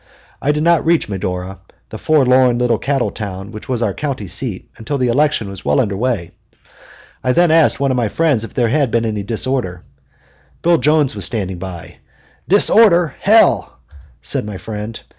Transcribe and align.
I 0.41 0.51
did 0.51 0.63
not 0.63 0.83
reach 0.83 1.07
Medora, 1.07 1.59
the 1.89 1.99
forlorn 1.99 2.57
little 2.57 2.79
cattle 2.79 3.11
town 3.11 3.51
which 3.51 3.69
was 3.69 3.83
our 3.83 3.93
county 3.93 4.25
seat, 4.25 4.67
until 4.77 4.97
the 4.97 5.09
election 5.09 5.47
was 5.47 5.63
well 5.63 5.79
under 5.79 5.95
way. 5.95 6.31
I 7.23 7.33
then 7.33 7.51
asked 7.51 7.79
one 7.79 7.91
of 7.91 7.97
my 7.97 8.09
friends 8.09 8.43
if 8.43 8.55
there 8.55 8.69
had 8.69 8.89
been 8.89 9.05
any 9.05 9.21
disorder. 9.21 9.83
Bill 10.63 10.79
Jones 10.79 11.13
was 11.13 11.25
standing 11.25 11.59
by. 11.59 11.97
"Disorder 12.47 13.13
hell!" 13.19 13.77
said 14.23 14.43
my 14.43 14.57
friend. 14.57 14.99